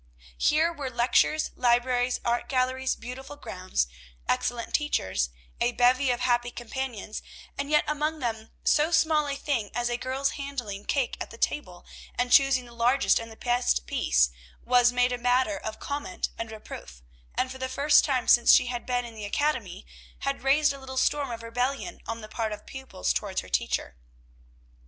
Here 0.39 0.73
were 0.73 0.89
lectures, 0.89 1.51
libraries, 1.55 2.19
art 2.25 2.49
galleries, 2.49 2.95
beautiful 2.95 3.35
grounds, 3.35 3.85
excellent 4.27 4.73
teachers, 4.73 5.29
a 5.59 5.73
bevy 5.73 6.09
of 6.09 6.21
happy 6.21 6.49
companions, 6.49 7.21
and 7.55 7.69
yet 7.69 7.83
among 7.87 8.17
them 8.17 8.49
so 8.63 8.89
small 8.89 9.27
a 9.27 9.35
thing 9.35 9.69
as 9.75 9.89
a 9.91 9.97
girl's 9.97 10.31
handling 10.41 10.85
cake 10.85 11.17
at 11.21 11.29
the 11.29 11.37
table, 11.37 11.85
and 12.15 12.31
choosing 12.31 12.65
the 12.65 12.73
largest 12.73 13.19
and 13.19 13.31
the 13.31 13.35
best 13.35 13.85
piece, 13.85 14.31
was 14.65 14.91
made 14.91 15.11
a 15.11 15.19
matter 15.19 15.59
of 15.59 15.79
comment 15.79 16.29
and 16.35 16.49
reproof, 16.51 17.03
and, 17.35 17.51
for 17.51 17.59
the 17.59 17.69
first 17.69 18.03
time 18.03 18.27
since 18.27 18.51
she 18.51 18.65
had 18.65 18.87
been 18.87 19.05
in 19.05 19.13
the 19.13 19.23
academy, 19.25 19.85
had 20.21 20.41
raised 20.41 20.73
a 20.73 20.79
little 20.79 20.97
storm 20.97 21.29
of 21.29 21.43
rebellion 21.43 21.99
on 22.07 22.21
the 22.21 22.27
part 22.27 22.51
of 22.51 22.65
pupils 22.65 23.13
towards 23.13 23.43
a 23.43 23.49
teacher. 23.51 23.95